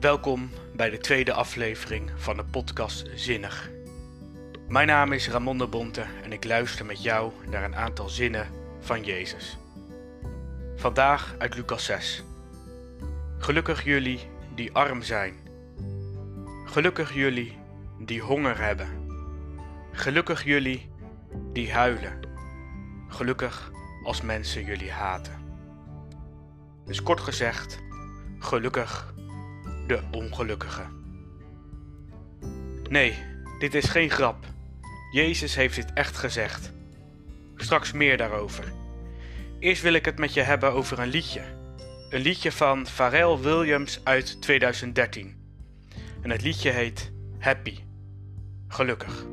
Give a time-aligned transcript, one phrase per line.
[0.00, 3.70] Welkom bij de tweede aflevering van de podcast Zinnig.
[4.68, 8.46] Mijn naam is Ramon de Bonte en ik luister met jou naar een aantal zinnen
[8.80, 9.58] van Jezus.
[10.76, 12.22] Vandaag uit Lucas 6.
[13.38, 14.20] Gelukkig jullie
[14.54, 15.34] die arm zijn.
[16.64, 17.58] Gelukkig jullie
[17.98, 18.88] die honger hebben.
[19.92, 20.90] Gelukkig jullie
[21.52, 22.20] die huilen.
[23.08, 23.70] Gelukkig
[24.04, 25.46] als mensen jullie haten.
[26.84, 27.78] Dus kort gezegd,
[28.38, 29.07] gelukkig
[29.88, 30.82] de ongelukkige.
[32.88, 33.14] Nee,
[33.58, 34.46] dit is geen grap.
[35.10, 36.72] Jezus heeft dit echt gezegd.
[37.56, 38.72] Straks meer daarover.
[39.58, 41.42] Eerst wil ik het met je hebben over een liedje.
[42.10, 45.36] Een liedje van Pharrell Williams uit 2013.
[46.22, 47.78] En het liedje heet Happy.
[48.68, 49.26] Gelukkig.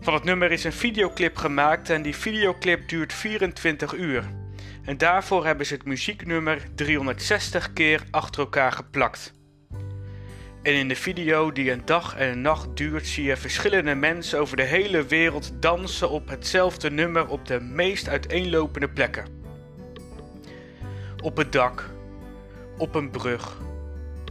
[0.00, 4.41] Van het nummer is een videoclip gemaakt en die videoclip duurt 24 uur.
[4.84, 9.32] En daarvoor hebben ze het muzieknummer 360 keer achter elkaar geplakt.
[10.62, 14.40] En in de video die een dag en een nacht duurt, zie je verschillende mensen
[14.40, 19.26] over de hele wereld dansen op hetzelfde nummer op de meest uiteenlopende plekken.
[21.22, 21.90] Op het dak,
[22.78, 23.58] op een brug,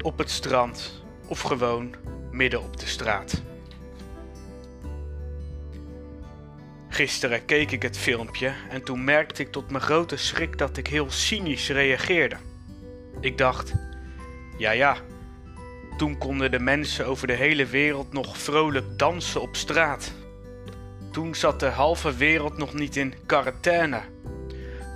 [0.04, 1.96] op het strand of gewoon
[2.32, 3.42] midden op de straat.
[7.02, 10.88] Gisteren keek ik het filmpje en toen merkte ik tot mijn grote schrik dat ik
[10.88, 12.36] heel cynisch reageerde.
[13.20, 13.74] Ik dacht:
[14.58, 14.96] ja, ja,
[15.98, 20.14] toen konden de mensen over de hele wereld nog vrolijk dansen op straat.
[21.12, 24.02] Toen zat de halve wereld nog niet in quarantaine.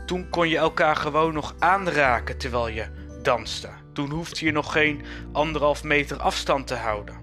[0.06, 2.86] Toen kon je elkaar gewoon nog aanraken terwijl je
[3.22, 3.69] danste.
[3.94, 7.16] Toen hoefde je nog geen anderhalf meter afstand te houden.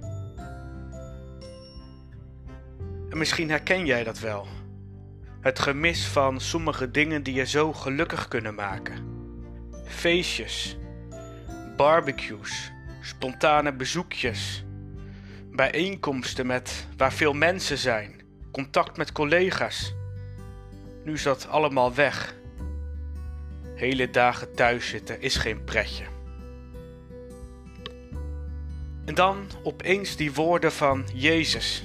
[3.10, 4.46] En misschien herken jij dat wel.
[5.42, 9.06] Het gemis van sommige dingen die je zo gelukkig kunnen maken.
[9.84, 10.76] Feestjes,
[11.76, 14.64] barbecues, spontane bezoekjes,
[15.50, 18.20] bijeenkomsten met waar veel mensen zijn,
[18.52, 19.94] contact met collega's.
[21.04, 22.34] Nu is dat allemaal weg.
[23.74, 26.04] Hele dagen thuis zitten is geen pretje.
[29.04, 31.84] En dan opeens die woorden van Jezus.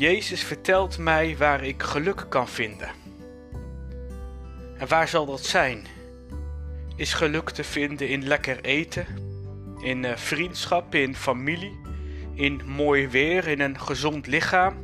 [0.00, 2.90] Jezus vertelt mij waar ik geluk kan vinden.
[4.78, 5.86] En waar zal dat zijn?
[6.96, 9.06] Is geluk te vinden in lekker eten,
[9.82, 11.78] in uh, vriendschap, in familie,
[12.34, 14.76] in mooi weer, in een gezond lichaam?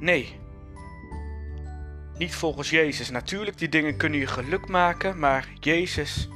[0.00, 0.38] Nee.
[2.18, 3.10] Niet volgens Jezus.
[3.10, 6.28] Natuurlijk, die dingen kunnen je geluk maken, maar Jezus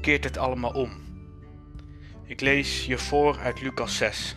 [0.00, 0.90] keert het allemaal om.
[2.26, 4.36] Ik lees je voor uit Lucas 6.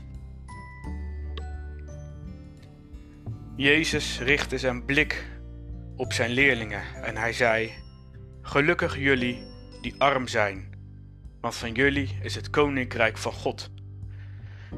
[3.58, 5.26] Jezus richtte zijn blik
[5.96, 7.72] op zijn leerlingen en hij zei:
[8.42, 9.44] Gelukkig jullie
[9.82, 10.74] die arm zijn,
[11.42, 13.70] want van jullie is het koninkrijk van God.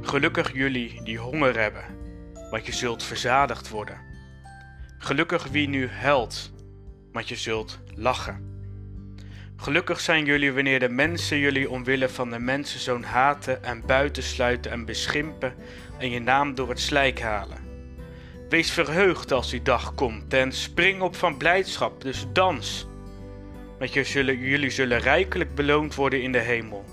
[0.02, 1.84] Gelukkig jullie die honger hebben,
[2.52, 3.98] want je zult verzadigd worden.
[4.98, 6.54] Gelukkig wie nu huilt,
[7.12, 8.46] want je zult lachen.
[9.56, 14.86] Gelukkig zijn jullie wanneer de mensen jullie omwille van de mensenzoon haten en buitensluiten en
[14.86, 15.56] beschimpen
[15.98, 17.67] en je naam door het slijk halen.
[18.50, 22.88] Wees verheugd als die dag komt en spring op van blijdschap, dus dans.
[23.80, 26.86] Want jullie zullen rijkelijk beloond worden in de hemel.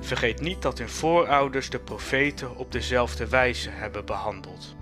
[0.00, 4.76] Vergeet niet dat hun voorouders de profeten op dezelfde wijze hebben behandeld.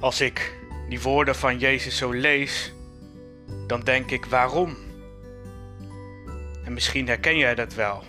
[0.00, 0.54] Als ik
[0.88, 2.72] die woorden van Jezus zo lees,
[3.66, 4.76] dan denk ik waarom?
[6.72, 8.02] En misschien herken jij dat wel.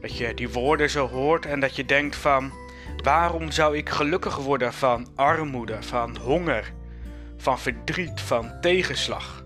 [0.00, 2.52] Dat je die woorden zo hoort en dat je denkt van
[3.02, 6.72] waarom zou ik gelukkig worden van armoede, van honger,
[7.36, 9.42] van verdriet, van tegenslag?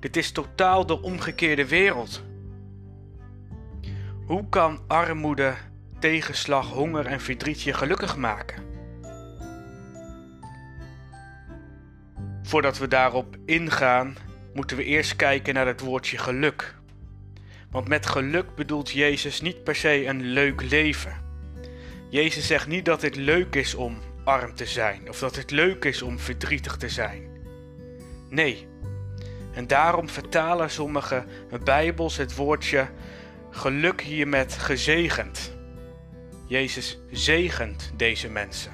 [0.00, 2.22] Dit is totaal de omgekeerde wereld.
[4.26, 5.54] Hoe kan armoede,
[5.98, 8.62] tegenslag, honger en verdriet je gelukkig maken?
[12.42, 14.16] Voordat we daarop ingaan,
[14.54, 16.75] moeten we eerst kijken naar het woordje geluk.
[17.70, 21.24] Want met geluk bedoelt Jezus niet per se een leuk leven.
[22.10, 25.84] Jezus zegt niet dat het leuk is om arm te zijn of dat het leuk
[25.84, 27.28] is om verdrietig te zijn.
[28.28, 28.68] Nee.
[29.52, 31.24] En daarom vertalen sommige
[31.64, 32.88] Bijbels het woordje
[33.50, 35.56] geluk hier met gezegend.
[36.46, 38.72] Jezus zegent deze mensen.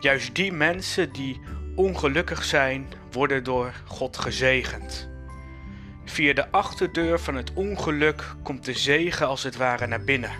[0.00, 1.40] Juist die mensen die
[1.74, 5.08] ongelukkig zijn, worden door God gezegend.
[6.04, 10.30] Via de achterdeur van het ongeluk komt de zegen als het ware naar binnen.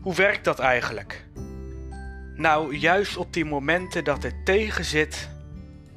[0.00, 1.26] Hoe werkt dat eigenlijk?
[2.36, 5.30] Nou, juist op die momenten dat het tegen zit,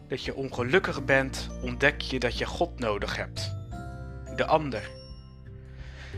[0.07, 3.56] dat je ongelukkig bent, ontdek je dat je God nodig hebt.
[4.35, 4.89] De ander.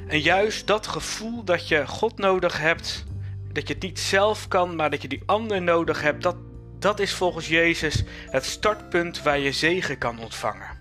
[0.07, 3.05] En juist dat gevoel dat je God nodig hebt,
[3.51, 6.35] dat je het niet zelf kan, maar dat je die ander nodig hebt, dat,
[6.81, 10.79] dat is volgens Jezus het startpunt waar je zegen kan ontvangen.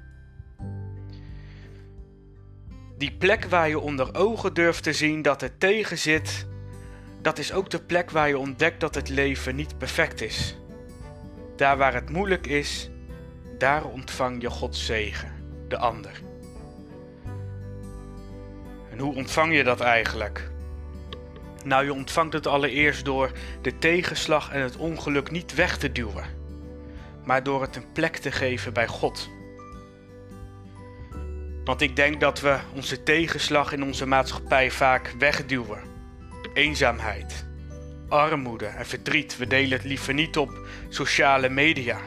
[2.98, 6.46] Die plek waar je onder ogen durft te zien dat het tegen zit,
[7.22, 10.56] dat is ook de plek waar je ontdekt dat het leven niet perfect is.
[11.56, 12.90] Daar waar het moeilijk is,
[13.58, 15.32] daar ontvang je Gods zegen,
[15.68, 16.22] de ander.
[18.90, 20.50] En hoe ontvang je dat eigenlijk?
[21.64, 23.30] Nou, je ontvangt het allereerst door
[23.62, 26.24] de tegenslag en het ongeluk niet weg te duwen,
[27.24, 29.30] maar door het een plek te geven bij God.
[31.64, 35.80] Want ik denk dat we onze tegenslag in onze maatschappij vaak wegduwen.
[36.54, 37.46] Eenzaamheid,
[38.08, 39.36] armoede en verdriet.
[39.36, 41.98] We delen het liever niet op sociale media.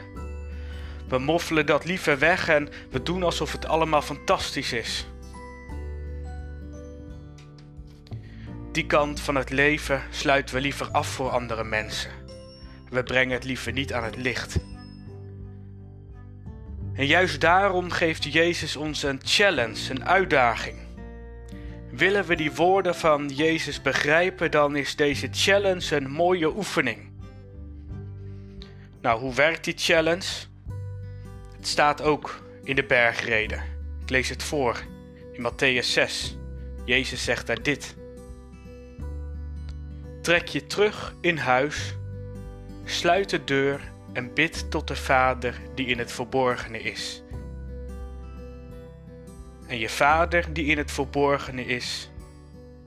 [1.07, 5.07] We moffelen dat liever weg en we doen alsof het allemaal fantastisch is.
[8.74, 12.12] Die kant van het leven sluiten we liever af voor andere mensen.
[12.90, 14.60] We brengen het liever niet aan het licht.
[16.94, 20.78] En juist daarom geeft Jezus ons een challenge, een uitdaging.
[21.92, 27.12] Willen we die woorden van Jezus begrijpen, dan is deze challenge een mooie oefening.
[29.02, 30.30] Nou, hoe werkt die challenge?
[31.56, 33.64] Het staat ook in de bergreden.
[34.02, 34.84] Ik lees het voor
[35.34, 36.38] in Matthäus 6.
[36.86, 38.02] Jezus zegt daar dit.
[40.24, 41.96] Trek je terug in huis,
[42.84, 43.81] sluit de deur
[44.14, 47.24] en bid tot de Vader die in het verborgene is.
[49.68, 52.12] En je Vader die in het verborgene is,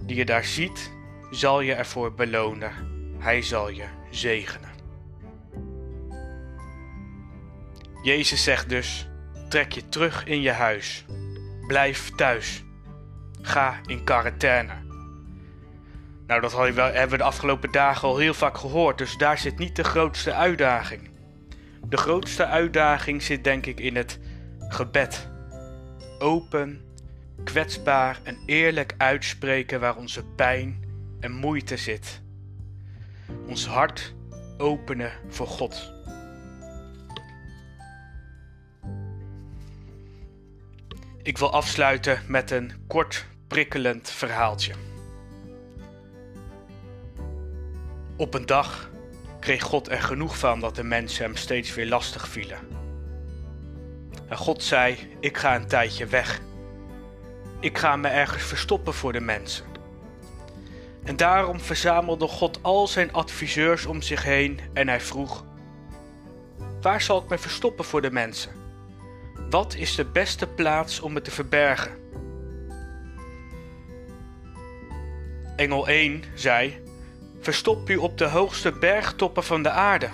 [0.03, 0.93] die je daar ziet,
[1.31, 2.73] zal je ervoor belonen.
[3.19, 4.71] Hij zal je zegenen.
[8.03, 9.09] Jezus zegt dus:
[9.49, 11.05] trek je terug in je huis.
[11.67, 12.65] Blijf thuis.
[13.43, 14.86] Ga in quarantaine.
[16.27, 19.77] Nou, dat hebben we de afgelopen dagen al heel vaak gehoord, dus daar zit niet
[19.77, 21.11] de grootste uitdaging.
[21.89, 24.19] De grootste uitdaging zit denk ik in het
[24.69, 25.29] gebed.
[26.19, 26.85] Open,
[27.45, 30.85] kwetsbaar en eerlijk uitspreken waar onze pijn
[31.21, 32.23] en moeite zit.
[33.47, 34.15] Ons hart
[34.59, 35.93] openen voor God.
[41.23, 44.96] Ik wil afsluiten met een kort prikkelend verhaaltje.
[48.17, 48.91] Op een dag
[49.41, 52.59] kreeg God er genoeg van dat de mensen hem steeds weer lastig vielen.
[54.29, 56.41] En God zei: Ik ga een tijdje weg.
[57.61, 59.65] Ik ga me ergens verstoppen voor de mensen.
[61.05, 65.45] En daarom verzamelde God al zijn adviseurs om zich heen en hij vroeg:
[66.81, 68.53] Waar zal ik me verstoppen voor de mensen?
[69.51, 72.05] Wat is de beste plaats om me te verbergen?
[75.57, 76.86] Engel 1 zei:
[77.47, 80.09] Verstop u op de hoogste bergtoppen van de aarde.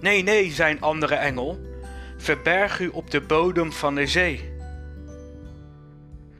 [0.00, 1.60] Nee, nee, zei een andere engel,
[2.16, 4.52] verberg u op de bodem van de zee.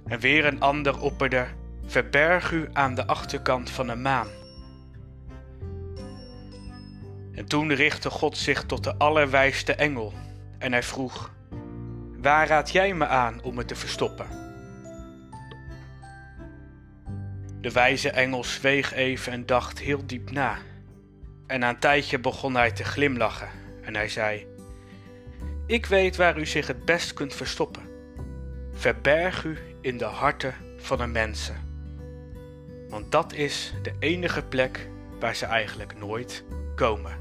[0.07, 1.47] En weer een ander opperde,
[1.87, 4.29] verberg u aan de achterkant van de maan.
[7.35, 10.13] En toen richtte God zich tot de allerwijste engel
[10.59, 11.31] en hij vroeg,
[12.21, 14.50] waar raad jij me aan om me te verstoppen?
[17.61, 20.59] De wijze engel zweeg even en dacht heel diep na.
[21.47, 23.49] En na een tijdje begon hij te glimlachen
[23.83, 24.47] en hij zei:
[25.67, 27.83] Ik weet waar u zich het best kunt verstoppen.
[28.73, 31.57] Verberg u in de harten van de mensen.
[32.89, 34.89] Want dat is de enige plek
[35.19, 37.19] waar ze eigenlijk nooit komen.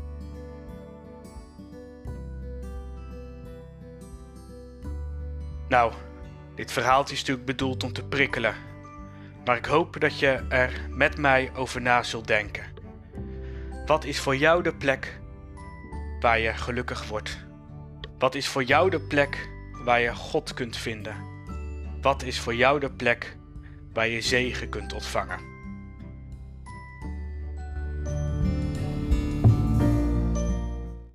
[5.70, 5.94] Nou,
[6.56, 8.69] dit verhaaltje is natuurlijk bedoeld om te prikkelen
[9.50, 12.64] maar ik hoop dat je er met mij over na zult denken.
[13.86, 15.20] Wat is voor jou de plek
[16.20, 17.46] waar je gelukkig wordt?
[18.18, 19.50] Wat is voor jou de plek
[19.84, 21.16] waar je God kunt vinden?
[22.02, 23.38] Wat is voor jou de plek
[23.94, 25.49] waar je zegen kunt ontvangen?